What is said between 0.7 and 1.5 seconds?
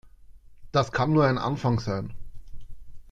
Das kann nur ein